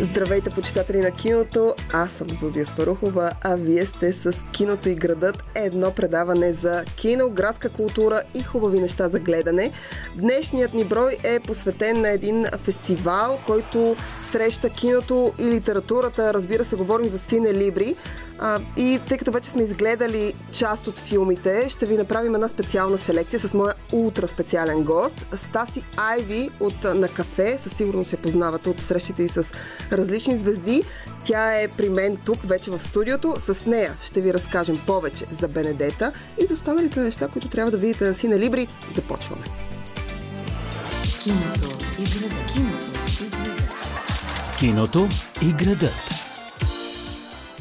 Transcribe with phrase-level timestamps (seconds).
[0.00, 1.74] Здравейте, почитатели на киното!
[1.92, 7.30] Аз съм Зузия Спарухова, а вие сте с Киното и градът, едно предаване за кино,
[7.30, 9.72] градска култура и хубави неща за гледане.
[10.16, 13.96] Днешният ни брой е посветен на един фестивал, който
[14.30, 16.34] среща киното и литературата.
[16.34, 17.96] Разбира се, говорим за Сине Либри.
[18.38, 22.98] А, и тъй като вече сме изгледали част от филмите, ще ви направим една специална
[22.98, 25.26] селекция с моя ултра специален гост.
[25.36, 27.58] Стаси Айви от На кафе.
[27.58, 29.52] Със сигурност се познавате от срещите и с
[29.92, 30.82] различни звезди.
[31.24, 33.36] Тя е при мен тук, вече в студиото.
[33.40, 36.12] С нея ще ви разкажем повече за Бенедета
[36.42, 38.68] и за останалите неща, които трябва да видите на Сине Либри.
[38.94, 39.44] Започваме.
[41.20, 42.34] Киното и града.
[42.52, 43.62] Киното и града.
[44.58, 45.08] Киното
[45.42, 46.27] и градът.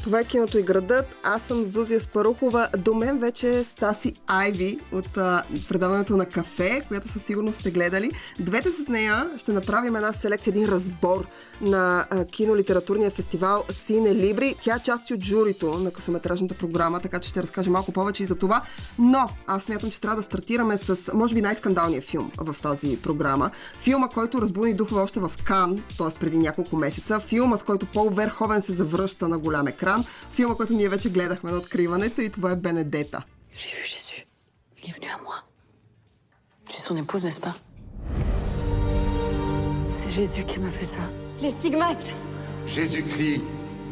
[0.07, 1.05] Това е киното и градът.
[1.23, 2.67] Аз съм Зузия Спарухова.
[2.77, 7.71] До мен вече е Стаси Айви от а, предаването на кафе, която със сигурност сте
[7.71, 8.11] гледали.
[8.39, 11.25] Двете с нея ще направим една селекция, един разбор
[11.61, 14.55] на а, кинолитературния фестивал Сине Либри.
[14.61, 18.25] Тя е част от журито на късометражната програма, така че ще разкажа малко повече и
[18.25, 18.61] за това.
[18.99, 23.51] Но аз смятам, че трябва да стартираме с, може би, най-скандалния филм в тази програма.
[23.77, 26.19] Филма, който разбуни духове още в Кан, т.е.
[26.19, 27.19] преди няколко месеца.
[27.19, 29.96] Филма, с който Пол Верховен се завръща на голям екран.
[30.30, 33.24] Филма, който ние вече гледахме на откриването и това е Бенедета.
[33.56, 34.26] J'ai vu Jésus.
[34.78, 35.36] Il est venu à moi.
[36.66, 37.54] Je suis son épouse, n'est-ce pas
[39.98, 41.04] C'est Jésus qui m'a fait ça.
[41.42, 42.08] Les stigmates
[42.66, 43.42] Jésus-Christ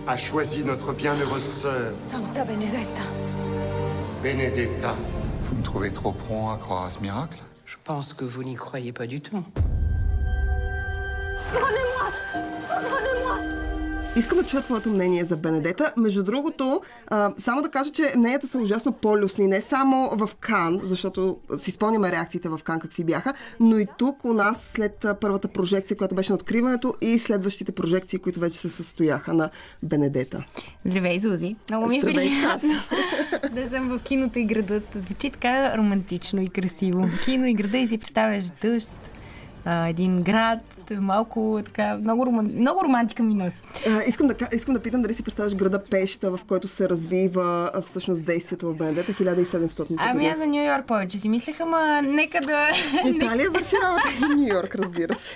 [0.06, 3.06] a choisi notre bienheureuse sœur, Santa Benedetta.
[4.22, 4.94] Benedetta.
[5.44, 8.54] Vous me trouvez trop prompt à croire à ce miracle Je pense que vous n'y
[8.54, 9.42] croyez pas du tout.
[14.17, 15.93] Искам да чуя твоето мнение за Бенедета.
[15.97, 19.47] Между другото, а, само да кажа, че мненията са ужасно по-люсни.
[19.47, 24.25] Не само в Кан, защото си спомняме реакциите в Кан какви бяха, но и тук
[24.25, 28.69] у нас след първата прожекция, която беше на откриването и следващите прожекции, които вече се
[28.69, 29.49] състояха на
[29.83, 30.43] Бенедета.
[30.85, 31.55] Здравей, Зузи.
[31.69, 32.73] Много ми е приятно
[33.51, 34.83] да съм в киното и градът.
[34.95, 37.09] Звучи така романтично и красиво.
[37.25, 38.91] Кино и града и си представяш дъжд,
[39.65, 40.59] а, един град,
[40.99, 42.45] малко така, много, роман...
[42.45, 43.61] много романтика ми носи.
[44.07, 47.71] Искам, да, ка- искам да питам дали си представяш града Пеща, в който се развива
[47.85, 52.41] всъщност действието в Бенедета 1700 Ами аз за Нью Йорк повече си мислех, ама нека
[52.41, 52.67] да...
[53.15, 55.35] Италия върши работа и Нью Йорк, разбира се.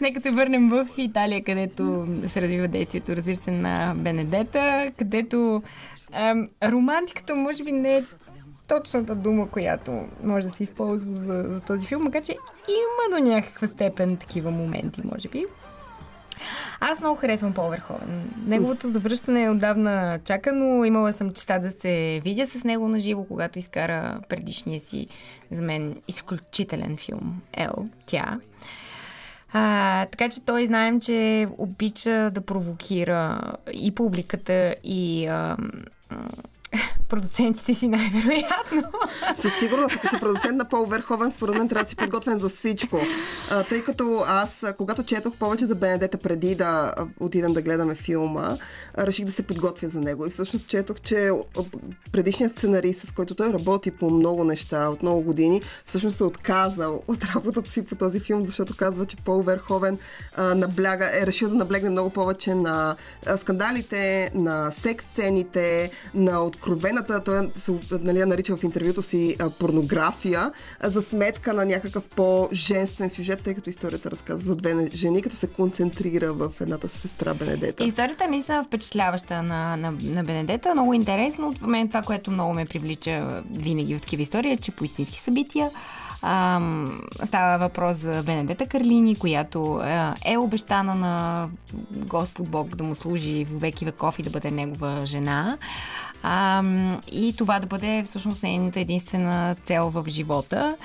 [0.00, 5.62] Нека се върнем в Италия, където се развива действието, разбира се, на Бенедета, където
[6.12, 8.02] ем, романтиката може би не е
[8.72, 12.32] точната дума, която може да се използва за, за този филм, макар че
[12.68, 15.44] има до някаква степен такива моменти, може би.
[16.80, 18.30] Аз много харесвам Пол Верховен.
[18.46, 20.84] Неговото завръщане е отдавна чакано.
[20.84, 25.06] Имала съм честа да се видя с него на живо, когато изкара предишния си,
[25.50, 28.40] за мен, изключителен филм Ел, тя.
[29.52, 33.40] А, така че той знаем, че обича да провокира
[33.72, 35.56] и публиката, и а,
[37.08, 38.82] продуцентите си най-вероятно.
[39.40, 42.48] Със сигурност, ако си продуцент на Пол Верховен, според мен трябва да си подготвен за
[42.48, 43.00] всичко.
[43.50, 47.94] А, тъй като аз, когато четох повече за Бенедета преди да а, отидем да гледаме
[47.94, 48.56] филма,
[48.98, 50.26] реших да се подготвя за него.
[50.26, 51.30] И всъщност четох, че
[52.12, 57.02] предишният сценарист, с който той работи по много неща от много години, всъщност се отказал
[57.08, 59.98] от работата си по този филм, защото казва, че Пол Верховен
[60.36, 62.96] а, набляга, е решил да наблегне много повече на
[63.36, 70.52] скандалите, на секс сцените, на откровената, той се нали, нарича в интервюто си а, порнография,
[70.80, 75.36] а, за сметка на някакъв по-женствен сюжет, тъй като историята разказва за две жени, като
[75.36, 77.84] се концентрира в едната сестра Бенедета.
[77.84, 81.48] Историята ми са впечатляваща на, на, на Бенедета, много интересно.
[81.48, 85.20] От мен това, което много ме привлича винаги в такива истории, е, че по истински
[85.20, 85.70] събития
[86.22, 91.48] Ам, става въпрос за Бенедета Карлини, която е, е обещана на
[91.90, 95.58] Господ Бог да му служи в веки веков и да бъде негова жена.
[96.22, 100.76] Ам, и това да бъде всъщност нейната единствена цел в живота.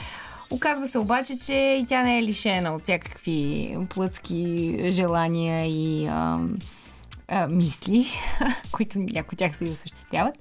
[0.50, 6.58] Оказва се обаче, че и тя не е лишена от всякакви плътски желания и ам,
[7.28, 8.08] а, мисли,
[8.72, 10.36] които някои тях се и осъществяват.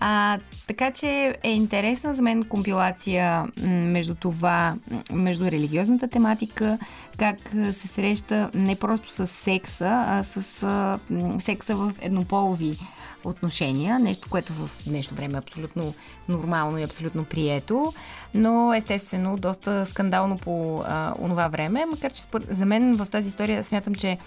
[0.00, 4.74] А, така че е интересна за мен компилация между това,
[5.12, 6.78] между религиозната тематика,
[7.18, 7.38] как
[7.72, 10.98] се среща не просто с секса, а с а,
[11.40, 12.78] секса в еднополови
[13.24, 15.94] отношения, нещо, което в днешно време е абсолютно
[16.28, 17.92] нормално и абсолютно прието,
[18.34, 22.42] но естествено доста скандално по а, онова време, макар че спор...
[22.48, 24.18] за мен в тази история смятам, че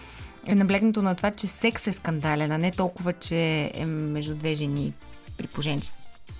[0.45, 4.55] е наблегнато на това, че секс е скандален, а не толкова, че е между две
[4.55, 4.93] жени
[5.37, 5.91] при положение, че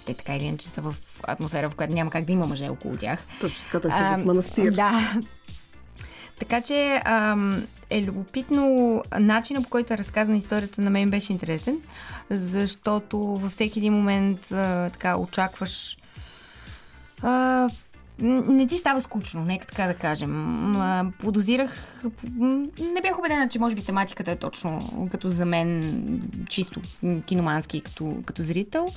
[0.06, 2.98] те така или иначе са в атмосфера, в която няма как да има мъже около
[2.98, 3.20] тях.
[3.42, 4.72] Точно така, те са в манастир.
[4.72, 5.14] Да.
[6.40, 11.78] Така че ам, е любопитно начина по който е разказана историята на мен беше интересен,
[12.30, 15.98] защото във всеки един момент а, така очакваш
[17.22, 17.70] а,
[18.20, 20.76] не ти става скучно, нека така да кажем.
[21.20, 22.04] Подозирах,
[22.94, 26.82] не бях убедена, че може би тематиката е точно като за мен, чисто
[27.26, 28.88] киномански като, като зрител,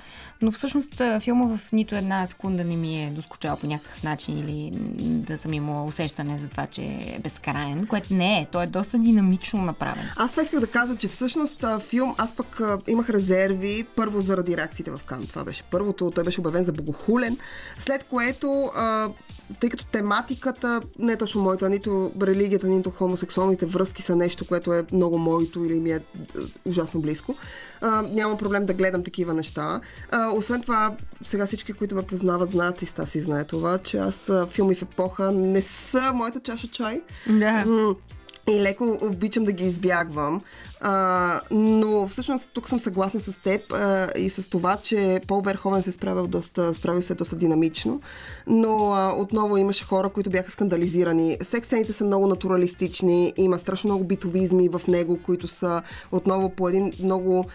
[0.43, 4.71] но всъщност филма в нито една секунда не ми е доскочал по някакъв начин или
[5.01, 8.47] да съм имала усещане за това, че е безкрайен, което не е.
[8.53, 10.05] Той е доста динамично направен.
[10.17, 14.91] Аз това исках да кажа, че всъщност филм, аз пък имах резерви първо заради реакциите
[14.91, 15.27] в Кан.
[15.27, 17.39] Това беше първото, той беше обявен за богохулен,
[17.79, 18.71] след което
[19.61, 24.73] тъй като тематиката не е точно моята, нито религията, нито хомосексуалните връзки са нещо, което
[24.73, 26.01] е много моето или ми е, е
[26.65, 27.35] ужасно близко.
[27.81, 29.81] А, нямам проблем да гледам такива неща.
[30.11, 34.31] А, освен това, сега всички, които ме познават, знаят и Стаси знае това, че аз
[34.49, 37.03] филми в епоха не са моята чаша чай.
[37.29, 37.65] Да
[38.51, 40.43] и леко обичам да ги избягвам.
[40.81, 45.83] А, но всъщност тук съм съгласна с теб а, и с това, че Пол Верховен
[45.83, 48.01] се справил, доста, справил се доста динамично,
[48.47, 51.39] но а, отново имаше хора, които бяха скандализирани.
[51.43, 55.83] Сексените са много натуралистични, има страшно много битовизми в него, които са
[56.13, 57.47] отново по един много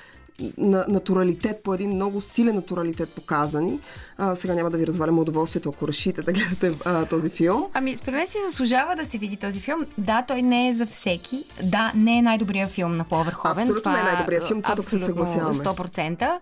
[0.57, 3.79] на натуралитет, по един много силен натуралитет показани.
[4.17, 7.65] А, сега няма да ви развалям удоволствието, ако решите да гледате а, този филм.
[7.73, 9.85] Ами, според мен си заслужава да се види този филм.
[9.97, 11.43] Да, той не е за всеки.
[11.63, 13.63] Да, не е най-добрият филм на Пол Верховен.
[13.63, 15.63] Абсолютно това не е най-добрият филм, тук се съгласяваме.
[15.63, 16.39] 100%.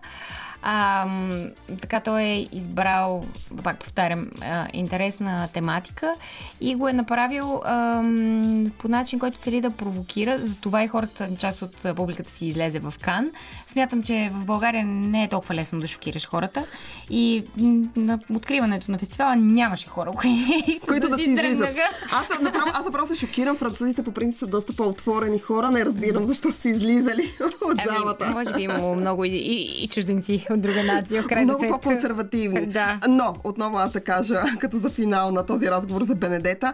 [0.62, 1.06] А,
[1.80, 3.24] така той е избрал,
[3.64, 6.14] пак повтарям, а, интересна тематика
[6.60, 8.02] и го е направил а,
[8.78, 10.38] по начин, който цели да провокира.
[10.38, 13.30] Затова и хората, част от публиката си излезе в Кан.
[13.66, 16.64] Смятам, че в България не е толкова лесно да шокираш хората.
[17.10, 17.44] И
[17.96, 21.68] на откриването на фестивала нямаше хора, кои, които да си излизат.
[22.12, 23.56] Аз, направо, аз направо се шокирам.
[23.56, 25.70] Французите по принцип са доста по-отворени хора.
[25.70, 28.30] Не разбирам защо са излизали от ами, залата.
[28.30, 31.22] Може би имало много и, и, и чужденци от друга нация.
[31.22, 32.66] В крайна Много по-консервативни.
[32.66, 32.98] да.
[33.08, 36.72] Но, отново аз да кажа, като за финал на този разговор за Бенедета,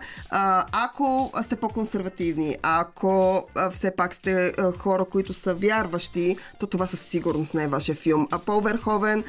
[0.86, 7.54] ако сте по-консервативни, ако все пак сте хора, които са вярващи, то това със сигурност
[7.54, 8.28] не е вашия филм.
[8.30, 9.24] А Пол Верховен,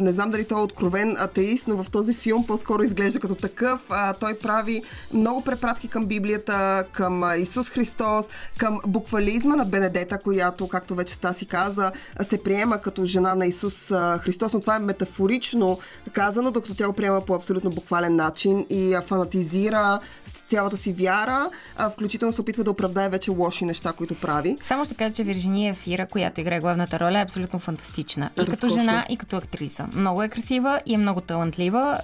[0.00, 3.80] не знам дали той е откровен атеист, но в този филм по-скоро изглежда като такъв.
[4.20, 4.82] Той прави
[5.12, 8.26] много препратки към Библията, към Исус Христос,
[8.56, 11.92] към буквализма на Бенедета, която, както вече Стаси каза,
[12.22, 15.78] се приема като жена на Исус Исус Христос, но това е метафорично
[16.12, 20.00] казано, докато тя го приема по абсолютно буквален начин и фанатизира
[20.48, 21.50] цялата си вяра,
[21.92, 24.56] включително се опитва да оправдае вече лоши неща, които прави.
[24.62, 28.30] Само ще кажа, че Виржиния Фира, която играе главната роля, е абсолютно фантастична.
[28.36, 28.56] И Разкошна.
[28.56, 29.86] като жена, и като актриса.
[29.94, 31.98] Много е красива и е много талантлива.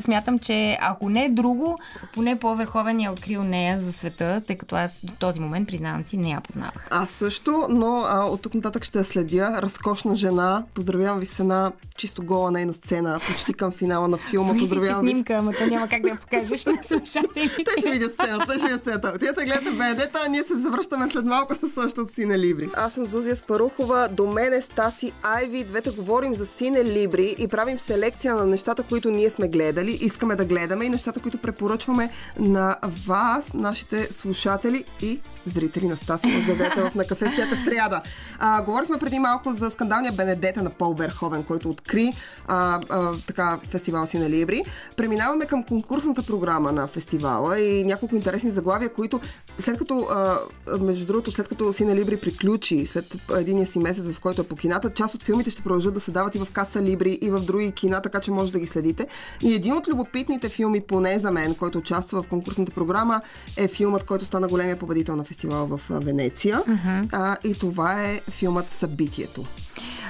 [0.00, 1.78] Смятам, че ако не е друго,
[2.14, 6.16] поне по-върховен е открил нея за света, тъй като аз до този момент, признавам си,
[6.16, 6.88] не я познавах.
[6.90, 9.58] Аз също, но а, от тук нататък ще я следя.
[9.62, 14.54] Разкошна жена, Поздравявам ви с една чисто гола нейна сцена, почти към финала на филма.
[14.58, 15.10] Поздравявам ви.
[15.10, 17.64] снимка, ама то няма как да я покажеш на слушателите.
[17.74, 19.12] Те ще видят сцената, те ще видят сцената.
[19.14, 22.70] Отидете гледате Бенедета, а ние се завръщаме след малко с същото Сине Либри.
[22.76, 25.64] Аз съм Зузия Спарухова, до мен е Стаси Айви.
[25.64, 30.36] Двете говорим за Сине Либри и правим селекция на нещата, които ние сме гледали, искаме
[30.36, 32.76] да гледаме и нещата, които препоръчваме на
[33.06, 36.26] вас, нашите слушатели и зрители на Стаси.
[36.26, 38.02] Може да гледате в на кафе всяка сряда.
[38.38, 42.12] А, говорихме преди малко за скандалния Бенедета на Пол Верховен, който откри
[42.48, 44.64] а, а, така, фестивал си на Либри.
[44.96, 49.20] Преминаваме към конкурсната програма на фестивала и няколко интересни заглавия, които
[49.58, 50.38] след като, а,
[50.80, 54.44] между другото, след като си на Либри приключи, след единия си месец, в който е
[54.44, 57.30] по кината, част от филмите ще продължат да се дават и в Каса Либри, и
[57.30, 59.06] в други кина, така че може да ги следите.
[59.42, 63.20] И един от любопитните филми, поне за мен, който участва в конкурсната програма,
[63.56, 65.31] е филмът, който стана големия победител на фестивала
[65.66, 66.58] в Венеция.
[66.58, 67.08] Uh-huh.
[67.12, 69.44] А, и това е филмът Събитието.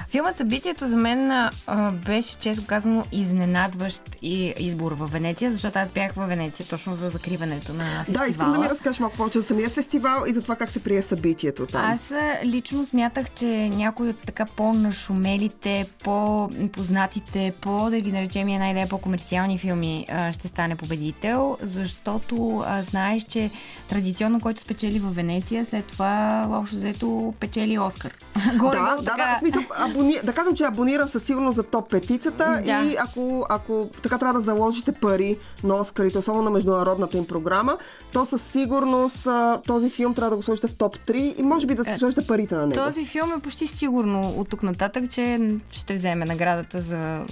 [0.09, 5.91] Филмът Събитието за мен а, беше, често казано, изненадващ и избор в Венеция, защото аз
[5.91, 8.25] бях в Венеция точно за закриването на фестивала.
[8.25, 10.83] Да, искам да ми разкажеш малко повече за самия фестивал и за това как се
[10.83, 11.91] прие събитието там.
[11.91, 12.13] Аз
[12.45, 19.57] лично смятах, че някой от така по-нашумелите, по-познатите, по, да ги наречем една идея, по-комерциални
[19.57, 23.51] филми а, ще стане победител, защото а, знаеш, че
[23.87, 28.11] традиционно, който спечели в Венеция, след това общо взето печели Оскар.
[28.55, 29.63] Горе, да, да, да, в смисъл,
[29.93, 30.15] абони...
[30.23, 32.83] да кажем, че е абониран със сигурност за топ петицата Да.
[32.85, 37.77] и ако, ако така трябва да заложите пари на Оскарите, особено на международната им програма,
[38.13, 39.27] то със сигурност
[39.67, 42.27] този филм трябва да го сложите в топ 3 и може би да си сложите
[42.27, 42.81] парите на него.
[42.85, 45.39] Този филм е почти сигурно от тук нататък, че
[45.71, 47.25] ще вземе наградата за,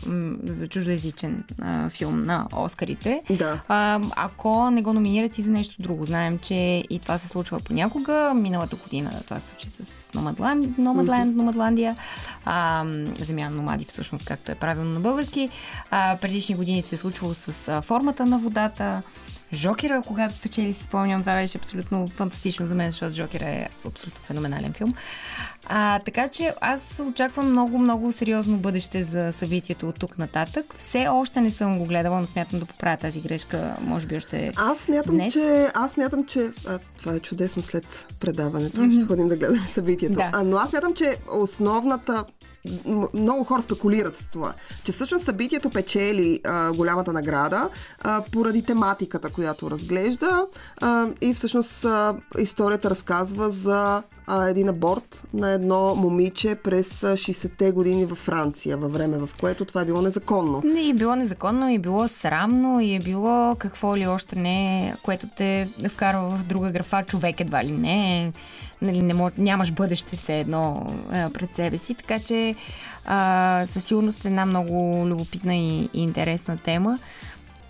[0.44, 3.22] за чуждоязичен а, филм на Оскарите.
[3.30, 3.60] Да.
[3.68, 6.06] А, ако не го номинират и за нещо друго.
[6.06, 8.34] Знаем, че и това се случва понякога.
[8.36, 11.96] Миналата година това се случи с Номадланд, Номадленд, Номадландия.
[12.54, 12.86] А,
[13.20, 15.50] земя на номади, всъщност, както е правилно на български.
[15.92, 19.02] А, предишни години се е случвало с а, формата на водата.
[19.54, 24.22] Жокера, когато спечели, си спомням, това беше абсолютно фантастично за мен, защото Жокера е абсолютно
[24.22, 24.94] феноменален филм.
[25.68, 30.74] А, така че аз очаквам много, много сериозно бъдеще за събитието от тук нататък.
[30.78, 34.52] Все още не съм го гледала, но смятам да поправя тази грешка, може би още
[34.56, 35.34] Аз смятам, днес.
[35.34, 38.82] че, аз смятам, че а, това е чудесно след предаването.
[38.82, 38.98] Mm-hmm.
[38.98, 40.16] Ще ходим да гледаме събитието.
[40.16, 40.30] Да.
[40.34, 42.26] А, но аз смятам, че основната
[43.14, 44.54] много хора спекулират с това,
[44.84, 50.46] че всъщност събитието печели а, голямата награда а, поради тематиката, която разглежда
[50.82, 57.14] а, и всъщност а, историята разказва за а, един аборт на едно момиче през а,
[57.14, 60.62] 60-те години във Франция, във време в което това е било незаконно.
[60.66, 64.96] Не е било незаконно, и е било срамно, и е било какво ли още не,
[65.04, 68.34] което те вкарва в друга графа човек едва ли не.
[68.82, 72.56] Нали, не мож, нямаш бъдеще все едно а, пред себе си, така че
[73.06, 76.98] а, със сигурност е една много любопитна и, и интересна тема,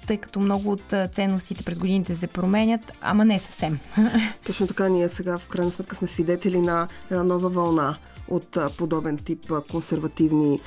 [0.07, 3.79] тъй като много от ценностите през годините се променят, ама не съвсем.
[4.45, 7.97] Точно така, ние сега в крайна сметка сме свидетели на една нова вълна
[8.31, 10.59] от подобен тип консервативни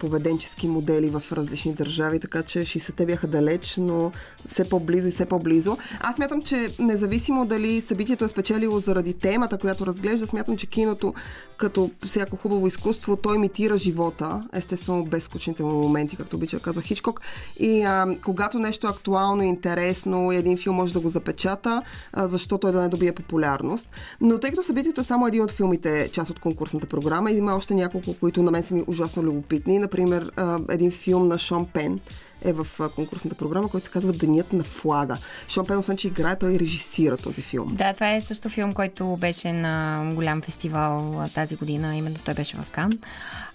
[0.00, 4.12] поведенчески модели в различни държави, така че 60-те бяха далеч, но
[4.48, 5.78] все по-близо и все по-близо.
[6.00, 11.14] Аз смятам, че независимо дали събитието е спечелило заради темата, която разглежда, смятам, че киното,
[11.56, 16.82] като всяко хубаво изкуство, то имитира живота, естествено без скучните му моменти, както обича казва
[16.82, 17.20] Хичкок.
[17.60, 21.82] И а, когато нещо е актуално интересно, един филм може да го запечата,
[22.12, 23.88] а, защо той да не добие популярност.
[24.20, 27.74] Но тъй като събитието е само един от филмите, част от конкурсната програма, има още
[27.74, 29.78] няколко, които на мен са ми ужасно любопитни.
[29.78, 30.30] Например,
[30.70, 32.00] един филм на Шон Пен
[32.44, 35.16] е в конкурсната програма, който се казва Денят на флага.
[35.48, 37.68] Шон Пен, освен че играе, той режисира този филм.
[37.74, 42.56] Да, това е също филм, който беше на голям фестивал тази година, именно той беше
[42.56, 42.90] в Кан.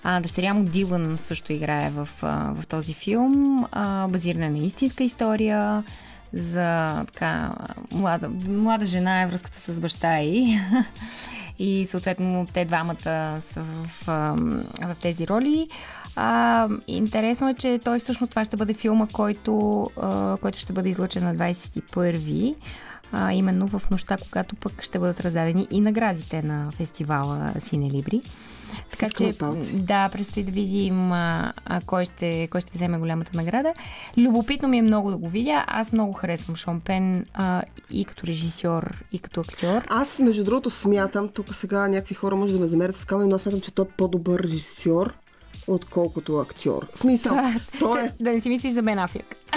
[0.03, 2.09] А, дъщеря му Дилан също играе в,
[2.55, 5.83] в този филм, а, базирана на истинска история
[6.33, 7.51] за така
[7.91, 10.59] млада, млада жена е връзката с баща й.
[11.59, 14.35] И съответно те двамата са в, а,
[14.81, 15.69] в тези роли.
[16.15, 20.89] А, интересно е, че той всъщност това ще бъде филма, който, а, който ще бъде
[20.89, 22.55] излъчен на 21
[23.11, 28.21] а, именно в нощта, когато пък ще бъдат раздадени и наградите на фестивала Сине Либри.
[28.91, 29.33] Така че,
[29.73, 33.73] да, предстои да видим а, а, кой, ще, кой ще вземе голямата награда.
[34.17, 35.63] Любопитно ми е много да го видя.
[35.67, 39.85] Аз много харесвам Шон Пен а, и като режисьор, и като актьор.
[39.87, 43.35] Аз, между другото, смятам, тук сега някакви хора може да ме замерят с камъни, но
[43.35, 45.13] аз смятам, че той е по-добър режисьор,
[45.67, 46.87] отколкото актьор.
[46.95, 48.11] Смисъл, Това, той е...
[48.19, 49.35] Да не си мислиш за Бен Афлек.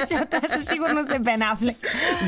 [0.00, 1.76] Защото той със сигурност е Бен Афлек.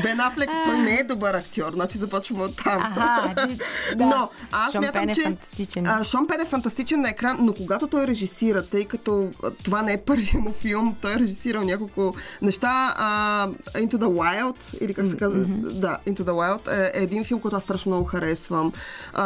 [0.03, 2.81] Бен Афлек, той не е добър актьор, значи започваме от там.
[2.81, 3.57] Аха, ти-
[3.95, 4.05] да.
[4.05, 5.87] Но аз Шон смятам, Пен е че фантастичен.
[5.87, 9.29] А, Шон Пен е фантастичен на екран, но когато той режисира, тъй като
[9.63, 12.93] това не е първият му филм, той е режисирал няколко неща.
[12.97, 15.45] А, Into the Wild, или как се казва?
[15.57, 18.71] Да, Into the Wild е, е един филм, който аз страшно много харесвам.
[19.13, 19.25] А,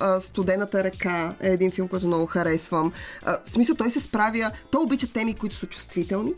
[0.00, 2.92] а, Студената река е един филм, който много харесвам.
[3.24, 6.32] А, в смисъл, той се справя, той обича теми, които са чувствителни,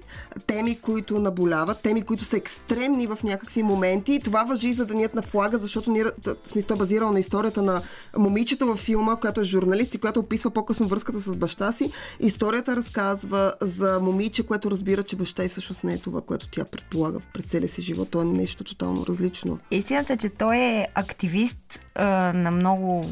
[0.47, 4.15] теми, които наболяват, теми, които са екстремни в някакви моменти.
[4.15, 6.05] И това въжи за Денят на флага, защото ние,
[6.45, 7.83] смисъл, е базирал на историята на
[8.17, 11.91] момичето във филма, която е журналист и която описва по-късно връзката с баща си.
[12.21, 16.65] Историята разказва за момиче, което разбира, че баща и всъщност не е това, което тя
[16.65, 18.11] предполага пред целия си живот.
[18.11, 19.59] То е нещо тотално различно.
[19.71, 23.05] Истината е, че той е активист а, на много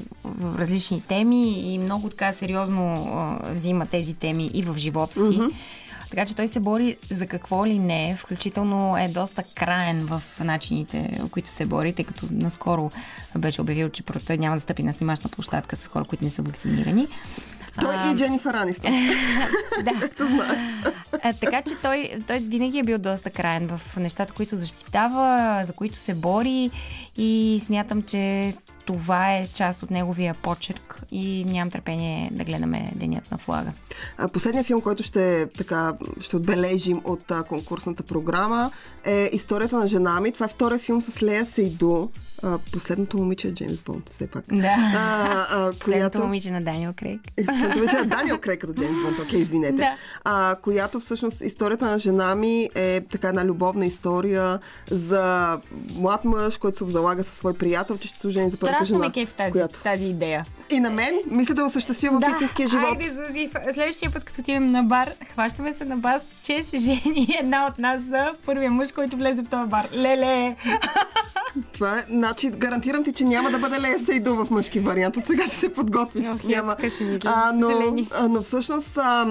[0.59, 5.39] различни теми и много така сериозно а, взима тези теми и в живота си.
[5.39, 5.53] Mm-hmm.
[6.17, 11.19] Така че той се бори за какво ли не, включително е доста краен в начините,
[11.21, 12.91] в които се бори, тъй като наскоро
[13.39, 16.43] беше обявил, че той няма да стъпи на снимачна площадка с хора, които не са
[16.43, 17.09] вакцинирани.
[17.81, 18.93] Той А, и Дженнифър Анистън.
[19.85, 20.11] да.
[21.23, 25.73] А, така че той, той винаги е бил доста краен в нещата, които защитава, за
[25.73, 26.71] които се бори
[27.17, 28.55] и смятам, че
[28.87, 33.73] това е част от неговия почерк и нямам търпение да гледаме Денят на флага.
[34.19, 38.71] А, Последният филм, който ще, така, ще отбележим от а, конкурсната програма
[39.05, 40.33] е Историята на жена ми.
[40.33, 42.09] Това е втория филм с Лея Сейду.
[42.43, 44.45] А, последното момиче е Джеймс Бонд, все пак.
[44.53, 44.75] Да.
[44.97, 47.21] А, а, Последното момиче на Даниел Крейг.
[47.37, 49.77] Последното момиче е Даниел Крейг като Джеймс Бонд, окей, извинете.
[49.77, 49.95] Да.
[50.25, 54.59] А, която всъщност историята на жена ми е така една любовна история
[54.91, 55.59] за
[55.95, 58.95] млад мъж, който се обзалага със свой приятел, че ще се ожени за първата Страшно
[58.95, 59.07] жена.
[59.07, 59.81] ме кеф тази, която...
[59.81, 60.45] тази идея.
[60.71, 62.89] И на мен, мисля да осъществя в истинския живот.
[62.91, 67.37] Айде, Зузи, следващия път, като отидем на бар, хващаме се на бас, че се жени
[67.41, 69.89] една от нас за първия мъж, който влезе в този бар.
[69.95, 70.57] Леле!
[71.73, 75.17] Това е, значи, гарантирам ти, че няма да бъде Лея Сейду в мъжки вариант.
[75.17, 76.27] От сега да се подготвиш.
[76.29, 76.77] Ох, и няма.
[76.77, 79.27] така си мисля, А, но, а, но всъщност а,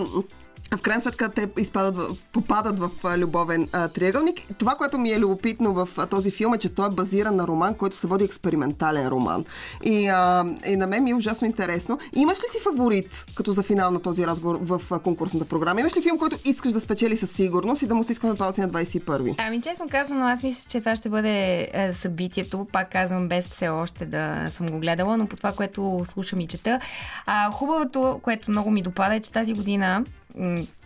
[0.72, 4.38] в крайна сметка те изпадат, попадат в а, любовен а, триъгълник.
[4.58, 7.48] Това, което ми е любопитно в а, този филм е, че той е базиран на
[7.48, 9.46] роман, който се води експериментален роман.
[9.84, 12.00] И, а, и на мен ми е ужасно интересно.
[12.16, 15.80] Имаш ли си фаворит, като за финал на този разговор в а, конкурсната програма?
[15.80, 18.70] Имаш ли филм, който искаш да спечели със сигурност и да му стискаме палци на
[18.70, 19.36] 21-ви?
[19.38, 22.68] Ами честно казано, аз мисля, че това ще бъде е, събитието.
[22.72, 26.48] Пак казвам, без все още да съм го гледала, но по това, което слушам и
[26.48, 26.80] чета.
[27.26, 30.04] А, хубавото, което много ми допада е, че тази година,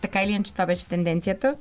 [0.00, 1.56] така или иначе това беше тенденцията,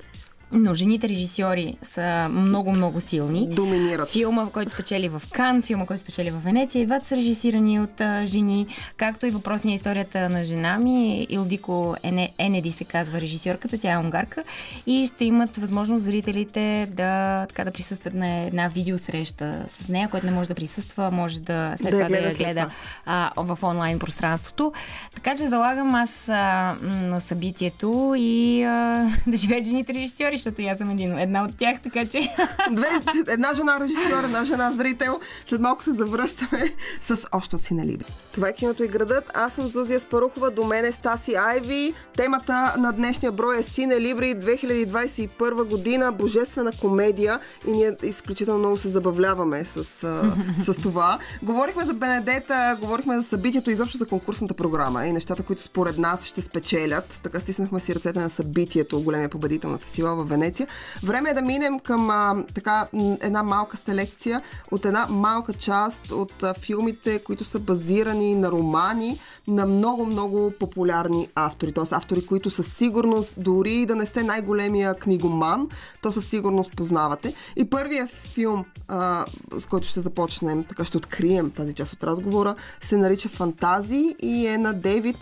[0.52, 3.48] но жените режисьори са много-много силни.
[3.48, 4.10] Доминират.
[4.10, 8.02] Филма, който спечели в Кан, филма, който спечели в Венеция, и двата са режисирани от
[8.02, 11.28] а, жени, както и въпросния историята на жена ми.
[11.30, 14.44] Илдико Ене, Енеди се казва режисьорката, тя е унгарка
[14.86, 20.26] и ще имат възможност зрителите да, така, да присъстват на една видеосреща с нея, който
[20.26, 22.70] не може да присъства, може да след Да я това да гледа я след гледа
[23.06, 24.74] а, в онлайн пространството.
[25.16, 30.68] Така че залагам аз а, на събитието и а, да живеят жените режисьори, защото и
[30.68, 32.20] аз съм един, една от тях, така че...
[32.72, 32.88] Две,
[33.28, 35.20] една жена режисьор, една жена зрител.
[35.48, 38.06] След малко се завръщаме с още от Сина Либри.
[38.32, 39.32] Това е киното и градът.
[39.34, 41.94] Аз съм Зузия Спарухова, до мен е Стаси Айви.
[42.18, 48.78] Темата на днешния брой е Сина Либри 2021 година, божествена комедия и ние изключително много
[48.78, 49.84] се забавляваме с,
[50.64, 51.20] с това.
[51.44, 56.26] Говорихме за Бенедета, говорихме за събитието, изобщо за конкурсната програма и нещата, които според нас
[56.26, 57.20] ще спечелят.
[57.24, 60.68] Така стиснахме си ръцете на събитието, големия победител на фестивал в Венеция.
[61.04, 62.88] Време е да минем към а, така,
[63.22, 69.20] една малка селекция от една малка част от а, филмите, които са базирани на романи
[69.48, 71.72] на много-много популярни автори.
[71.72, 71.84] Т.е.
[71.92, 75.70] автори, които със сигурност, дори да не сте най-големия книгоман,
[76.02, 77.34] то със сигурност познавате.
[77.56, 79.26] И първият филм, а,
[79.60, 84.48] с който ще започнем, така ще открием тази част от разговора, се нарича Фантазии и
[84.48, 85.18] е на Дейвид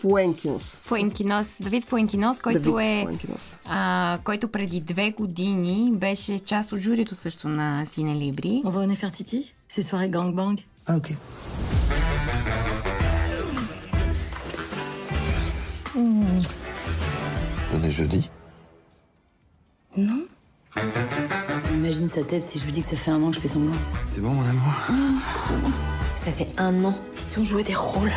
[0.00, 0.62] Фуенкинос.
[0.82, 3.02] Фуенкинос, Давид Фуенкинос, който Давид е...
[3.04, 3.58] Фуенкинос.
[3.68, 8.62] А, който преди две години беше част от журито също на Сине Либри.
[8.64, 11.08] On va au Nefertiti C'est soirée gangbang Ah ok.
[17.74, 18.30] On est jeudi.
[21.72, 23.48] Imagine sa tête si je lui dis que ça fait un an que je fais
[23.48, 23.74] semblant.
[24.06, 24.72] C'est bon, mon amour
[26.16, 26.94] Ça fait un an.
[27.16, 28.12] Et si on jouait des rôles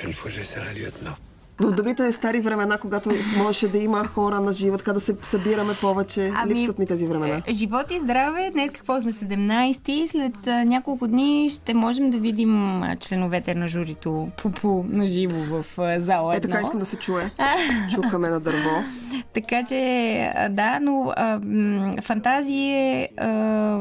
[0.00, 1.16] prochaine fois, j'essaierai lieutenant.
[1.60, 5.72] В добрите стари времена, когато можеше да има хора на живо, така да се събираме
[5.80, 7.42] повече, Ами, липсват ми тези времена.
[7.46, 8.50] Е, Живот и здраве.
[8.52, 10.08] Днес какво сме 17-ти.
[10.10, 15.78] След а, няколко дни ще можем да видим членовете на журито пупу на живо в
[15.78, 16.36] а, зала.
[16.36, 17.30] Е, така искам да се чуе.
[17.94, 18.70] Чукаме на дърво.
[19.34, 21.40] Така че, да, но а,
[22.02, 23.80] фантазии е, а,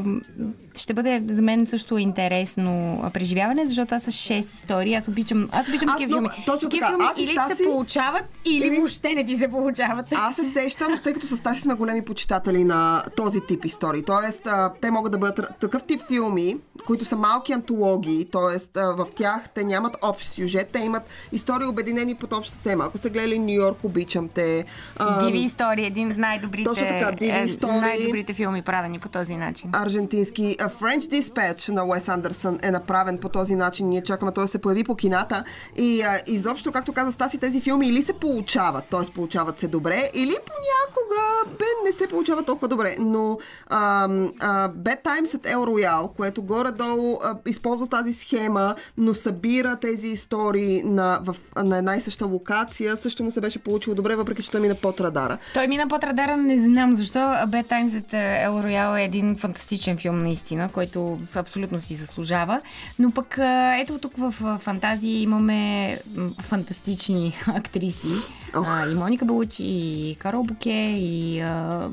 [0.76, 4.96] ще бъде за мен също интересно преживяване, защото аз са 6 истории.
[4.96, 6.30] Аз обичам, аз обичам Аз такива филми.
[6.46, 6.88] точно така.
[6.88, 10.06] филми Аз или се получават, или, или- въобще не ти се получават.
[10.12, 14.04] Аз се сещам, тъй като с тази сме големи почитатели на този тип истории.
[14.04, 14.48] Тоест,
[14.82, 16.56] те могат да бъдат такъв тип филми,
[16.86, 18.58] които са малки антологии, т.е.
[18.76, 22.84] в тях те нямат общ сюжет, те имат истории обединени под обща тема.
[22.86, 24.66] Ако сте гледали Нью Йорк, обичам те.
[24.98, 27.80] а, Диви истории, един от най-добрите, Точно така, Диви е, истории.
[27.80, 29.70] най-добрите филми правени по този начин.
[29.74, 33.90] аржентински French Dispatch на Уес Андерсън е направен по този начин.
[33.90, 35.44] Ние чакаме той да се появи по кината.
[35.76, 39.12] И а, изобщо, както каза Стаси, тези филми или се получават, т.е.
[39.14, 42.96] получават се добре, или понякога бе, не се получават толкова добре.
[43.00, 44.04] Но а,
[44.40, 50.08] а, Bad Times at El Royale, което горе-долу а, използва тази схема, но събира тези
[50.08, 54.44] истории на, в, на една и съща локация, също му се беше получило добре, въпреки
[54.44, 55.38] че той мина под радара.
[55.54, 57.20] Той мина под радара, не знам защо.
[57.20, 58.14] Bad Times at
[58.48, 62.62] El Royale е един фантастичен филм наистина, който абсолютно си заслужава.
[63.00, 63.38] Но пък
[63.80, 66.00] ето тук в фантазии имаме
[66.42, 68.08] фантастични актриси.
[68.56, 68.68] Ох.
[68.68, 71.90] А, и Моника Балучи, и Карл Буке, и а,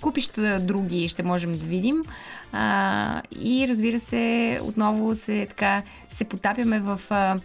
[0.00, 2.04] купища други ще можем да видим.
[2.52, 7.36] А, и разбира се, отново се, така, се потапяме в а,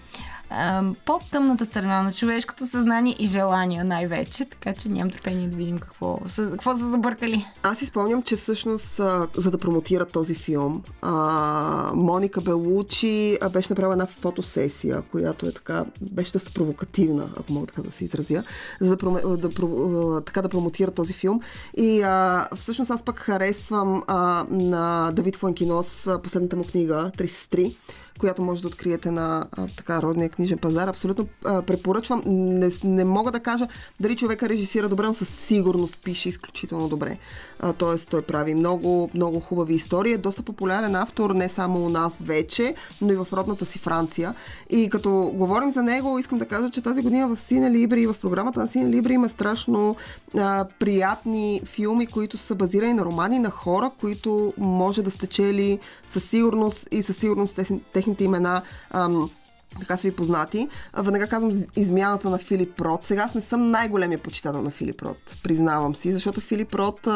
[1.05, 6.19] по-тъмната страна на човешкото съзнание и желания най-вече, така че нямам търпение да видим какво,
[6.35, 7.45] какво са забъркали.
[7.63, 8.95] Аз си спомням, че всъщност,
[9.35, 15.85] за да промотират този филм, а, Моника Белучи беше направила една фотосесия, която е така,
[16.01, 18.43] беше доста провокативна, ако мога така да се изразя,
[18.81, 21.41] за да, проме, да, про- така да промотира този филм.
[21.77, 27.27] И а, всъщност аз пък харесвам а, на Давид Фуенкинос а, последната му книга Три
[27.27, 27.77] сестри
[28.17, 30.87] която може да откриете на а, така родния книжен пазар.
[30.87, 32.21] Абсолютно а, препоръчвам.
[32.25, 33.67] Не, не мога да кажа
[33.99, 37.17] дали човека режисира добре, но със сигурност пише изключително добре.
[37.59, 40.13] А, тоест той прави много, много хубави истории.
[40.13, 44.35] Е доста популярен автор не само у нас вече, но и в родната си Франция.
[44.69, 48.07] И като говорим за него, искам да кажа, че тази година в Сине Либри и
[48.07, 49.95] в програмата на Сине Либри има страшно
[50.37, 55.79] а, приятни филми, които са базирани на романи на хора, които може да сте чели
[56.07, 59.29] със сигурност и със сигурност техни- техните имена ам,
[59.79, 60.67] така са ви познати.
[60.97, 63.03] Веднага казвам измяната на Филип Рот.
[63.03, 67.07] Сега аз не съм най-големия почитател на Филип Рот, признавам си, защото Филип Рот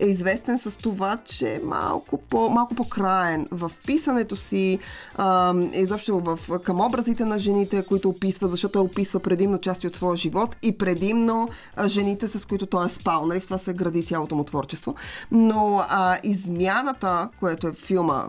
[0.00, 4.78] е известен с това, че е малко, по, малко по-краен в писането си,
[5.16, 10.16] а, изобщо в, към образите на жените, които описва, защото описва предимно части от своя
[10.16, 11.48] живот и предимно
[11.86, 13.26] жените, с които той е спал.
[13.26, 13.40] Нали?
[13.40, 14.94] В това се гради цялото му творчество.
[15.30, 18.24] Но а, измяната, което е филма,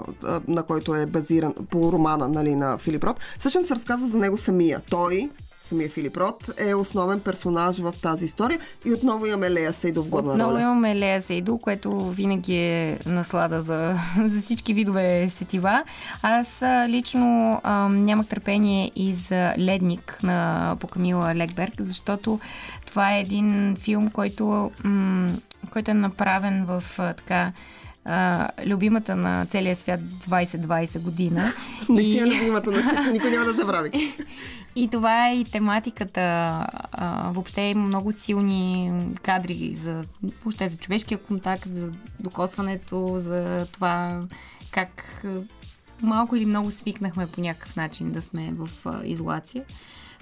[0.48, 4.82] на който е базиран по романа нали, на Филип Рот, всъщност разказва за него самия.
[4.90, 5.30] Той,
[5.62, 10.10] самия Филип Рот, е основен персонаж в тази история и отново имаме Лея Сейдо в
[10.10, 10.62] главна Отново роля.
[10.62, 15.84] имаме Лея Сейдо, което винаги е наслада за, за всички видове сетива.
[16.24, 22.40] Аз лично а, нямах търпение и за Ледник на по Камила Лекберг, защото
[22.86, 25.30] това е един филм, който, м-
[25.74, 27.52] който е направен в така
[28.06, 31.54] а, любимата на целия свят 2020 година.
[31.90, 34.14] Наистина И- любимата на всички, никой няма да забрави.
[34.76, 36.22] и това е и тематиката.
[36.92, 40.04] А, въобще има много силни кадри за,
[40.44, 44.22] въобще за човешкия контакт, за докосването, за това
[44.72, 45.24] как
[46.02, 49.64] малко или много свикнахме по някакъв начин да сме в а, изолация.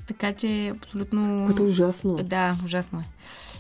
[0.08, 1.46] Така че абсолютно...
[1.46, 2.16] Което е ужасно.
[2.16, 3.04] Да, ужасно е.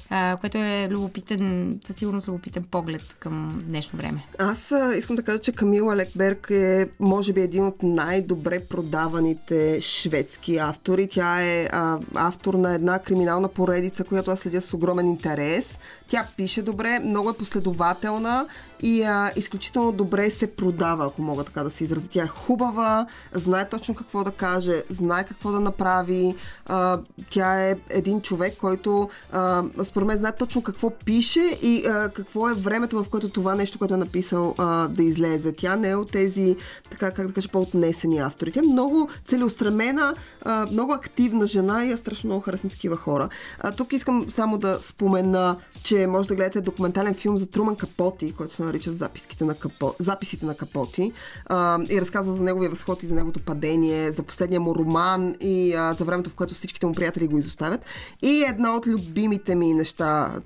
[0.09, 4.27] А, което е любопитен, със сигурност любопитен поглед към днешно време.
[4.39, 9.81] Аз а, искам да кажа, че Камила Лекберг е, може би, един от най-добре продаваните
[9.81, 11.07] шведски автори.
[11.07, 15.79] Тя е а, автор на една криминална поредица, която аз следя с огромен интерес.
[16.07, 18.45] Тя пише добре, много е последователна
[18.81, 22.07] и а, изключително добре се продава, ако мога така да се изразя.
[22.09, 26.35] Тя е хубава, знае точно какво да каже, знае какво да направи.
[26.65, 32.09] А, тя е един човек, който а, според мен знае точно какво пише и а,
[32.09, 35.51] какво е времето, в което това нещо, което е написал, а, да излезе.
[35.51, 36.55] Тя не е от тези,
[36.89, 38.51] така как да кажа, по-отнесени автори.
[38.51, 43.29] Тя е много целеустремена, а, много активна жена и аз страшно много харесвам такива хора.
[43.59, 48.33] А, тук искам само да спомена, че може да гледате документален филм за Труман Капоти,
[48.33, 49.93] който се нарича Записките на Капо...
[49.99, 51.12] Записите на Капоти
[51.45, 55.73] а, и разказва за неговия възход и за неговото падение, за последния му роман и
[55.73, 57.85] а, за времето, в което всичките му приятели го изоставят.
[58.21, 59.88] И една от любимите ми неща,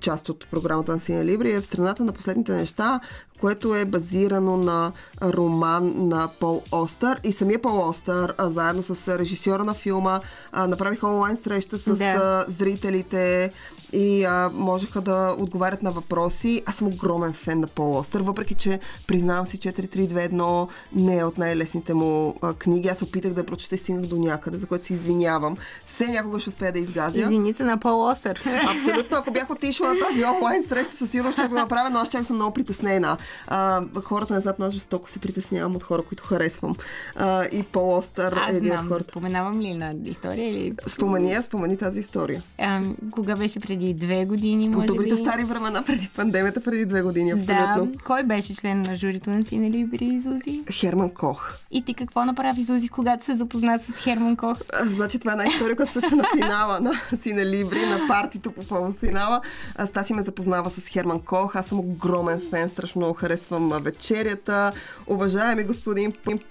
[0.00, 3.00] част от програмата на Синя Либри е в страната на последните неща,
[3.40, 7.20] което е базирано на роман на Пол Остър.
[7.24, 10.20] И самия Пол Остър, а, заедно с режисьора на филма,
[10.52, 12.04] а, направиха онлайн среща с Да.
[12.04, 13.52] а, зрителите
[13.94, 16.62] и а, можеха да отговарят на въпроси.
[16.66, 21.38] Аз съм огромен фен на Пол Остър, въпреки че признавам си 4321 не е от
[21.38, 22.88] най-лесните му а, книги.
[22.88, 25.56] Аз опитах да я прочета и стигнах до някъде, за което се извинявам.
[25.84, 27.20] Все някога ще успея да изгазя.
[27.20, 28.40] Извини се на Пол Остър.
[28.76, 32.08] Абсолютно, ако бях отишла на тази онлайн среща, със сигурност ще го направя, но аз
[32.08, 33.16] чак съм много притеснена.
[33.46, 36.76] А, хората но аз жестоко се притеснявам от хора, които харесвам.
[37.16, 39.10] А, и Пол Остър е един от хората.
[39.10, 40.72] споменавам ли на история или...
[40.86, 42.42] Спомени, спомени тази история.
[42.58, 42.80] А,
[43.10, 45.20] кога беше преди две години, може От добрите би?
[45.20, 47.86] стари времена, преди пандемията, преди две години, абсолютно.
[47.86, 47.98] Да.
[47.98, 50.62] Кой беше член на журито на Сине Либри, Зузи?
[50.72, 51.52] Херман Кох.
[51.70, 54.58] И ти какво направи, Зузи, когато се запозна с Херман Кох?
[54.72, 58.00] А, Значи това е една история, която се случва на финала на Сине Либри, на
[58.08, 59.40] партито по повод финала.
[59.76, 61.56] А, Стаси ме запознава с Херман Кох.
[61.56, 64.72] Аз съм огромен фен, страшно харесвам вечерята.
[65.06, 66.44] Уважаеми господин Пимп,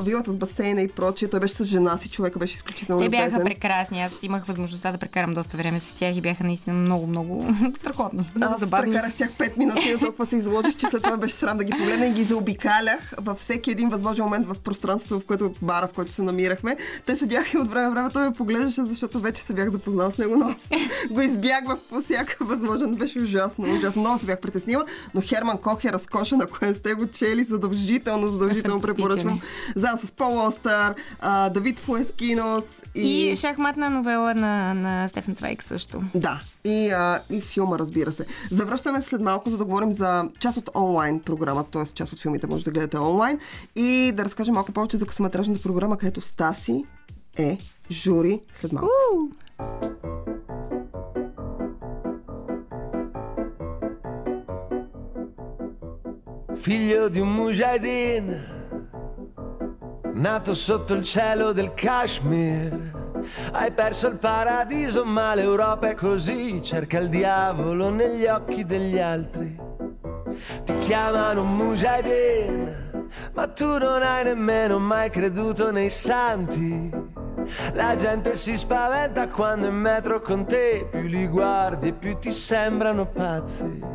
[0.00, 1.28] вилата с басейна и прочие.
[1.28, 3.44] Той беше с жена си, човека беше изключително Те бяха любезен.
[3.44, 4.02] прекрасни.
[4.02, 7.46] Аз имах възможността да прекарам доста време с тях и бяха наистина наистина много, много
[7.76, 8.30] страхотни.
[8.36, 8.92] Много Аз забавни.
[8.92, 11.64] прекарах с тях 5 минути и толкова се изложих, че след това беше срам да
[11.64, 15.88] ги погледна и ги заобикалях във всеки един възможен момент в пространството, в което бара,
[15.88, 16.76] в който се намирахме.
[17.06, 20.10] Те седяха и от време на време той ме поглеждаше, защото вече се бях запознал
[20.10, 20.80] с него, но аз
[21.10, 22.94] го избягвах по всяка възможен.
[22.94, 24.02] Беше ужасно, ужасно.
[24.02, 28.28] Много се бях притеснила, но Херман Кох е разкошен, ако не сте го чели, задължително,
[28.28, 29.40] задължително препоръчвам.
[29.76, 30.94] Заедно с Пол Остър,
[31.50, 33.30] Давид Фуескинос и...
[33.30, 36.02] И шахматна новела на, на Стефан Цвайк също.
[36.14, 38.26] Да, и, а, и филма, разбира се.
[38.50, 41.84] Завръщаме се след малко, за да говорим за част от онлайн програмата, т.е.
[41.84, 43.38] част от филмите може да гледате онлайн
[43.76, 46.84] и да разкажем малко повече за късометражната програма, където Стаси
[47.38, 47.58] е
[47.90, 48.88] жури след малко.
[56.62, 58.26] figlio di un mujahideen,
[60.14, 63.01] nato sotto il cielo del Kashmir.
[63.52, 69.58] Hai perso il paradiso, ma l'Europa è così, cerca il diavolo negli occhi degli altri.
[70.64, 76.90] Ti chiamano mujahideen, ma tu non hai nemmeno mai creduto nei santi.
[77.74, 82.30] La gente si spaventa quando in metro con te, più li guardi e più ti
[82.30, 83.91] sembrano pazzi.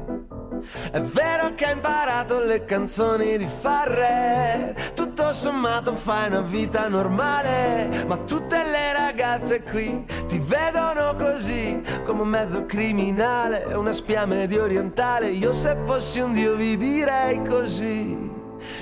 [0.92, 8.06] È vero che hai imparato le canzoni di Farre, tutto sommato fai una vita normale,
[8.08, 14.64] ma tutte le ragazze qui ti vedono così, come un mezzo criminale, una spia medio
[14.64, 15.30] orientale.
[15.30, 18.32] Io se fossi un dio vi direi così,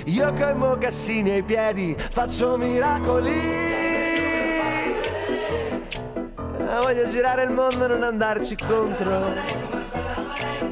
[0.06, 3.84] io coi mocassini ai piedi faccio miracoli.
[6.68, 9.75] Eh, Voglio girare il mondo e non andarci contro.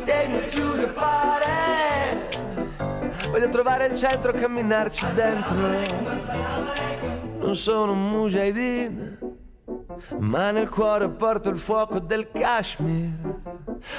[0.04, 1.50] Take me to the party
[3.30, 5.56] Voglio trovare il centro e camminarci dentro.
[7.38, 9.18] Non sono un mujahideen
[10.18, 13.12] Ma nel cuore porto il fuoco del Kashmir.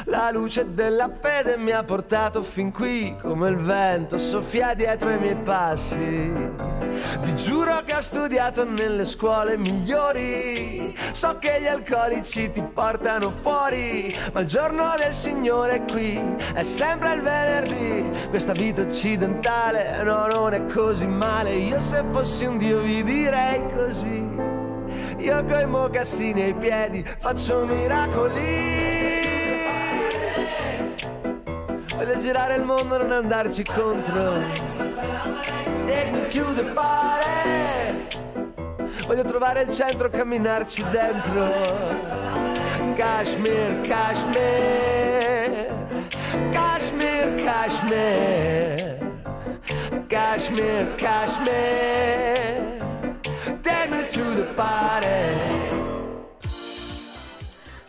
[0.06, 5.20] La luce della fede mi ha portato fin qui Come il vento soffia dietro i
[5.20, 6.75] miei passi
[7.22, 10.96] vi giuro che ho studiato nelle scuole migliori.
[11.12, 16.64] So che gli alcolici ti portano fuori, ma il giorno del Signore è qui, è
[16.64, 18.28] sempre il venerdì.
[18.30, 21.54] Questa vita occidentale, no, non è così male.
[21.54, 24.54] Io se fossi un dio vi direi così.
[25.18, 28.84] Io coi mocassini ai piedi faccio miracoli.
[31.96, 35.65] Voglio girare il mondo non andarci contro.
[35.86, 37.26] Take me to the party
[39.08, 41.48] Voglio trovare il centro, camminarci dentro.
[42.96, 45.68] Kashmir, Kashmir.
[46.52, 48.98] Kashmir, Kashmir.
[50.08, 52.34] Kashmir, Kashmir.
[53.62, 55.85] Take me to the party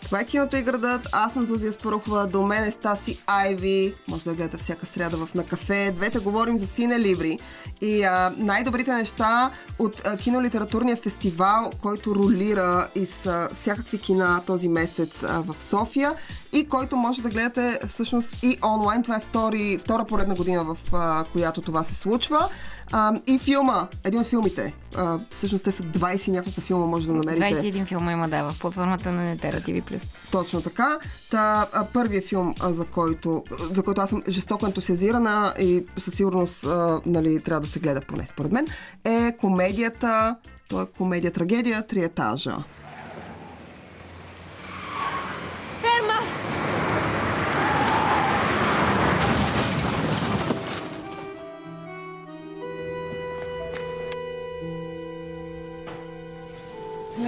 [0.07, 1.09] Това е киното и градът.
[1.13, 2.27] Аз съм Зузия Спарухова.
[2.27, 3.95] До мен е Стаси Айви.
[4.09, 5.93] Може да гледате всяка сряда в На кафе.
[5.95, 7.39] Двете говорим за Сине Либри.
[7.81, 14.69] И а, най-добрите неща от а, кинолитературния фестивал, който ролира из а, всякакви кина този
[14.69, 16.15] месец а, в София
[16.53, 19.03] и който може да гледате всъщност и онлайн.
[19.03, 22.49] Това е втори, втора поредна година, в а, която това се случва.
[22.93, 24.75] А, и филма, един от филмите.
[24.97, 27.73] А, всъщност те са 20 и няколко филма, може да намерите.
[27.73, 30.09] 21 филма има, да, в платформата на Нетера TV+.
[30.33, 30.99] Точно така.
[31.31, 36.15] Та, а, първият филм, а, за който, за който аз съм жестоко ентусиазирана и със
[36.15, 38.67] сигурност а, нали, трябва да се гледа поне според мен,
[39.05, 40.37] е комедията,
[40.69, 42.57] то е комедия-трагедия Три етажа.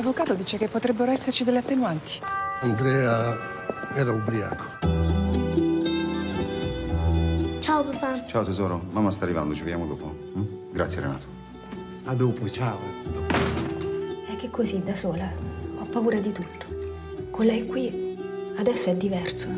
[0.07, 2.19] L'avvocato dice che potrebbero esserci delle attenuanti.
[2.61, 3.37] Andrea
[3.95, 4.63] era ubriaco.
[7.59, 8.25] Ciao papà.
[8.25, 10.13] Ciao tesoro, mamma sta arrivando, ci vediamo dopo.
[10.37, 10.71] mm?
[10.71, 11.25] Grazie Renato.
[12.05, 12.79] A dopo, ciao.
[14.27, 15.31] È che così, da sola,
[15.79, 16.65] ho paura di tutto.
[17.31, 18.17] Con lei qui,
[18.57, 19.49] adesso è diverso.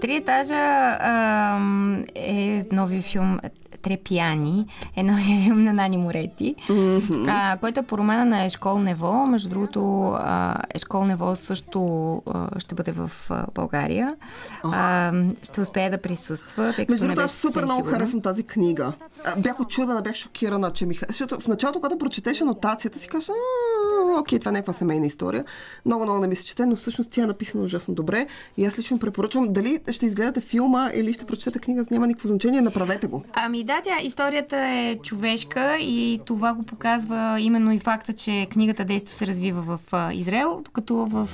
[0.00, 3.40] Три етажа ам, е новия филм
[3.81, 4.65] Тре пияни
[4.95, 6.55] е новия филм на Нани Морети,
[7.27, 9.25] а, който е по романа на Ешкол Нево.
[9.25, 11.81] Между другото, а, Ешкол Нево също
[12.27, 14.15] а, ще бъде в а, България.
[14.63, 15.13] А,
[15.43, 17.97] ще успее да присъства, тъй Между другото, аз супер много сигурна.
[17.97, 18.93] харесвам тази книга.
[19.25, 23.07] А, Бях очудена, бях шокирана, че ми Защото в началото, когато прочетеше анотацията, си
[24.09, 25.45] казваш, окей, това не е някаква семейна история.
[25.85, 28.27] Много, много не ми се чете, но всъщност тя е написана ужасно добре.
[28.57, 32.61] И аз лично препоръчвам дали ще изгледате филма или ще прочетете книга, няма никакво значение,
[32.61, 33.23] направете го.
[33.33, 38.85] Ами да, тя историята е човешка и това го показва именно и факта, че книгата
[38.85, 39.79] действо се развива в
[40.13, 41.29] Израел, докато в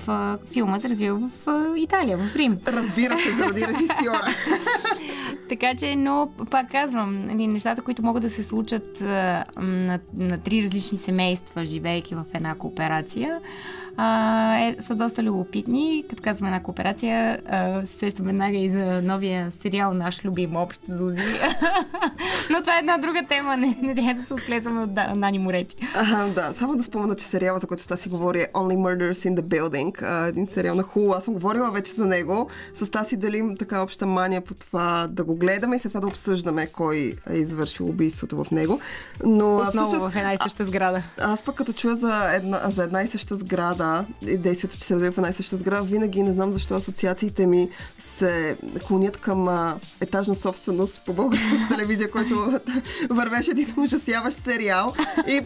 [0.54, 2.58] филма се развива в Италия, в Рим.
[2.68, 4.28] Разбира се, заради режисьора.
[5.50, 9.02] така че, но пак казвам, нали, нещата, които могат да се случат
[9.58, 13.40] на, на три различни семейства, живеейки в една кооперация,
[13.98, 16.04] а, е, са доста любопитни.
[16.10, 20.82] Като казвам една кооперация, а, се сещам веднага и за новия сериал Наш любим общ
[20.88, 21.22] Зузи.
[22.50, 23.58] Но това е една друга тема.
[23.58, 25.76] Не, не трябва да се отплесваме от Нани Морети.
[26.36, 26.54] Да.
[26.54, 29.42] Само да спомена, че сериала, за който сега си говори е Only Murders in the
[29.42, 30.04] Building.
[30.04, 31.14] А, един сериал на Хул.
[31.14, 32.50] Аз съм говорила вече за него.
[32.74, 36.02] С тази си делим така обща мания по това да го гледаме и след това
[36.02, 38.80] да обсъждаме кой е извършил убийството в него.
[39.26, 41.04] Но, Отново всъщност, в една и съща сграда.
[41.18, 44.84] А, аз пък като чуя за една, за една и съща сграда, и действието, че
[44.84, 47.70] се развива в една и съща сграда, винаги не знам защо асоциациите ми
[48.00, 52.60] се клонят към а, етажна собственост по българската телевизия, който
[53.10, 54.94] вървеше един ужасяващ сериал.
[55.28, 55.42] И,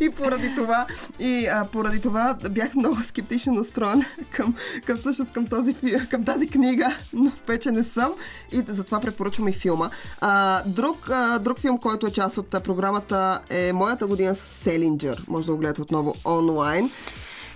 [0.00, 0.86] и поради това,
[1.18, 5.74] и а, поради това бях много скептично настроен към, към всъщност към, този,
[6.10, 8.12] към тази книга, но вече не съм
[8.52, 9.90] и затова препоръчвам и филма.
[10.20, 15.24] А, друг, а, друг филм, който е част от програмата е Моята година с Селинджер.
[15.28, 16.90] Може да го гледате отново онлайн.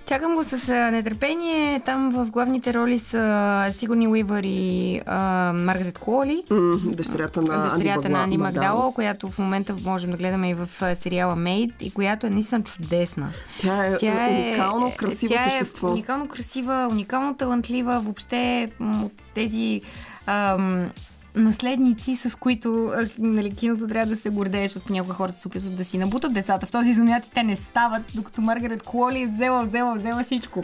[0.07, 1.79] Чакам го с нетърпение.
[1.79, 6.43] Там в главните роли са Сигурни Уивър и а, Маргарет Клоли.
[6.49, 10.53] Mm, дъщерята на дъщерята Анди на Анди Магдало, която в момента можем да гледаме и
[10.53, 10.69] в
[11.01, 13.29] сериала Мейд и която е наистина чудесна.
[13.61, 15.87] Тя е, тя е уникално красиво тя същество.
[15.87, 17.99] Е уникално красива, уникално талантлива.
[17.99, 19.81] Въобще от тези
[20.25, 20.89] ам,
[21.37, 25.85] наследници, с които нали, киното трябва да се гордееш, защото някои хората се опитват да
[25.85, 26.65] си набутат децата.
[26.65, 30.63] В този занят те не стават, докато Маргарет Клоли е взела, взела, взела всичко.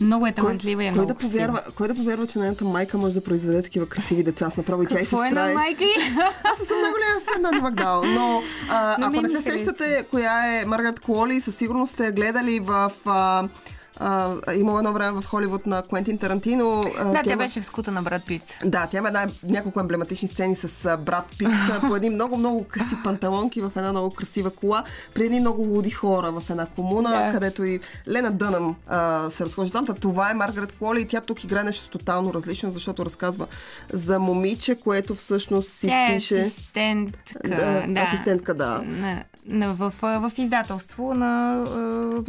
[0.00, 2.98] Много е талантлива и е кой много да повярва, Кой да повярва, че нейната майка
[2.98, 4.50] може да произведе такива красиви деца?
[4.50, 5.18] С направо и тя и сестра.
[5.18, 5.84] Какво е на майка
[6.44, 10.64] Аз съм много голям фен на Магдал, но а, ако не се сещате коя е
[10.64, 12.92] Маргарет Клоли, със сигурност сте гледали в...
[13.06, 13.48] А,
[13.96, 16.82] а, имало едно време в Холивуд на Куентин Тарантино.
[16.98, 18.42] А, да, тя, тя беше в скута на Брат Пит.
[18.64, 21.48] Да, тя има една, няколко емблематични сцени с Брат Пит
[21.80, 25.90] по едни много, много къси панталонки в една много красива кола, при едни много луди
[25.90, 27.32] хора в една комуна, да.
[27.32, 29.86] където и Лена Дънъм а, се разхожда там.
[29.86, 33.46] Та това е Маргарет Коли и тя тук играе нещо тотално различно, защото разказва
[33.92, 36.40] за момиче, което всъщност си тя е пише.
[36.40, 37.34] Асистентка.
[37.44, 38.00] Да, да.
[38.00, 38.82] Асистентка, да.
[38.84, 41.54] На, в, в, издателство на,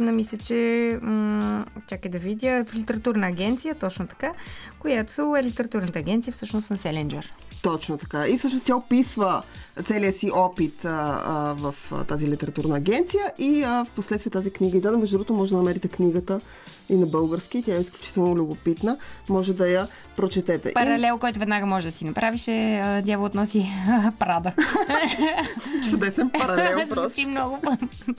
[0.00, 4.32] на мисля, че м- чакай да видя, в литературна агенция, точно така,
[4.78, 7.34] която е литературната агенция всъщност на Селенджер.
[7.62, 8.28] Точно така.
[8.28, 9.42] И всъщност тя описва
[9.84, 14.50] целият си опит а, а, в а, тази литературна агенция и а, в последствие тази
[14.50, 14.98] книга издана.
[14.98, 16.40] Между другото, може да намерите книгата
[16.88, 17.62] и на български.
[17.62, 18.98] Тя е изключително любопитна.
[19.28, 20.72] Може да я прочетете.
[20.72, 21.18] Паралел, и...
[21.18, 23.70] който веднага може да си направиш е Дяволът носи
[24.18, 24.52] Прада.
[25.90, 27.28] Чудесен паралел просто.
[27.28, 27.58] много,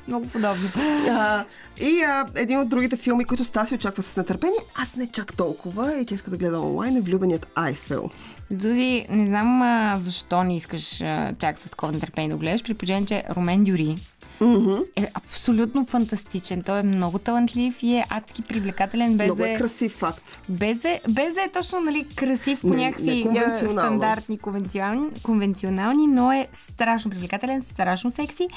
[0.07, 0.69] много подобно.
[1.09, 1.45] А,
[1.81, 5.99] и а, един от другите филми, които Стаси очаква с нетърпение, аз не чак толкова
[5.99, 8.09] и тя иска да гледа онлайн, е Влюбеният Айфел.
[8.51, 12.73] Зузи, не знам а, защо не искаш а, чак с такова нетърпение да гледаш, при
[12.73, 13.95] положение, че Ромен Дюри
[14.41, 14.85] Mm-hmm.
[14.95, 16.63] Е абсолютно фантастичен.
[16.63, 19.17] Той е много талантлив и е адски привлекателен.
[19.17, 20.41] Без много да е красив факт.
[20.49, 26.07] Без да, без да е точно нали, красив по не, някакви не стандартни, конвенционални, конвенционални,
[26.07, 28.47] но е страшно привлекателен, страшно секси.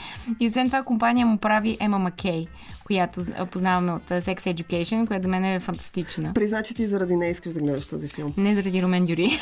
[0.40, 2.46] И освен това компания му прави Ема Маккей,
[2.84, 6.32] която познаваме от Sex Education, която за мен е фантастична.
[6.34, 8.34] Призна, че ти заради не искаш да гледаш този филм.
[8.36, 9.40] Не заради Ромен Дюри.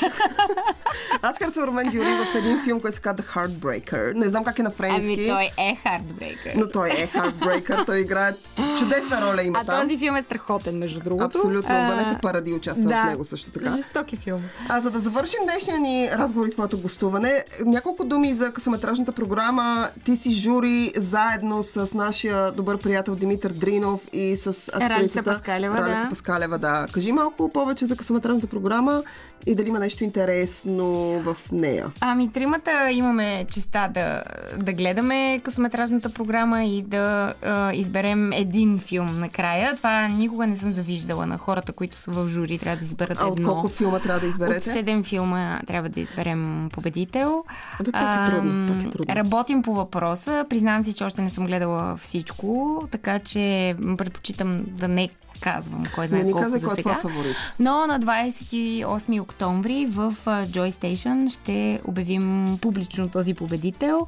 [1.22, 4.14] Аз харесвам Ромен Дюри в един филм, който се казва The Heartbreaker.
[4.14, 5.12] Не знам как е на френски.
[5.12, 6.29] Ами той е Heartbreaker.
[6.56, 7.86] Но той е Heartbreaker.
[7.86, 8.32] той играе
[8.78, 9.74] чудесна роля има а там.
[9.78, 11.38] А този филм е страхотен, между другото.
[11.38, 11.74] Абсолютно.
[11.74, 11.88] А...
[11.88, 13.02] Ванеса Паради участва да.
[13.02, 13.76] в него също така.
[13.76, 14.40] Жестоки филм.
[14.68, 19.90] А за да завършим днешния ни разговор и твоето гостуване, няколко думи за късометражната програма.
[20.04, 25.78] Ти си жури заедно с нашия добър приятел Димитър Дринов и с актрисата Ралица Паскалева.
[25.78, 26.08] Ралица да.
[26.08, 26.86] Паскалева, да.
[26.92, 29.02] Кажи малко повече за късометражната програма
[29.46, 30.86] и дали има нещо интересно
[31.20, 31.86] в нея.
[32.00, 34.22] Ами, тримата имаме честа да,
[34.56, 39.74] да гледаме късометражната програма и да а, изберем един филм накрая.
[39.76, 42.58] Това никога не съм завиждала на хората, които са в жури.
[42.58, 43.32] Трябва да изберат а едно.
[43.32, 44.70] от колко филма трябва да изберете?
[44.70, 47.44] От седем филма трябва да изберем победител.
[47.80, 48.74] Абе, пак е трудно.
[48.74, 49.14] Пак е трудно.
[49.14, 50.46] Работим по въпроса.
[50.48, 55.08] Признавам си, че още не съм гледала всичко, така че предпочитам да не
[55.40, 56.98] казвам кой знае не колко казвай за кой е сега.
[56.98, 57.36] твой фаворит.
[57.58, 64.06] Но на 28 октомври в Joy Station ще обявим публично този победител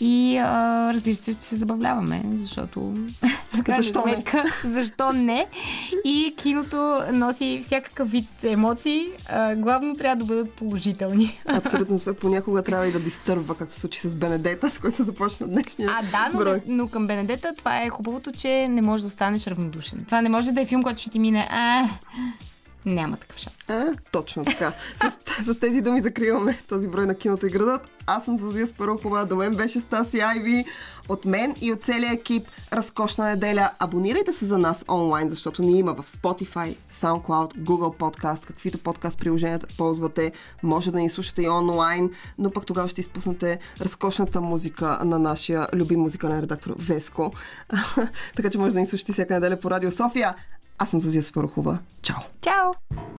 [0.00, 2.94] и а, разбира се, ще се забавляваме, защото
[3.62, 4.14] крайна Защо не?
[4.14, 5.46] сметка, защо не?
[6.04, 9.06] И киното носи всякакъв вид емоции.
[9.28, 11.40] А, главно трябва да бъдат положителни.
[11.46, 12.00] Абсолютно.
[12.20, 16.02] Понякога трябва и да дистърва, както се случи с Бенедета, с който започна днешния А,
[16.02, 16.60] да, но, брой.
[16.66, 20.02] но към Бенедета това е хубавото, че не можеш да останеш равнодушен.
[20.06, 21.48] Това не може да е филм, който ще ти мине.
[21.50, 21.84] А,
[22.86, 23.56] няма такъв шанс.
[23.68, 24.72] А, точно така.
[25.02, 27.88] С, с тези думи закриваме този брой на киното и градът.
[28.06, 30.64] Аз съм Зазия Спарухова, до мен беше Стаси Айви.
[31.08, 33.70] От мен и от целия екип разкошна неделя.
[33.78, 39.18] Абонирайте се за нас онлайн, защото ни има в Spotify, SoundCloud, Google Podcast, каквито подкаст
[39.18, 40.32] приложенията ползвате.
[40.62, 45.66] Може да ни слушате и онлайн, но пък тогава ще изпуснете разкошната музика на нашия
[45.72, 47.32] любим музикален редактор Веско.
[48.36, 50.34] така че може да ни слушате всяка неделя по Радио София.
[50.78, 51.78] Аз съм Зазия Спарухова.
[52.02, 52.16] Чао!
[52.40, 52.72] Чао!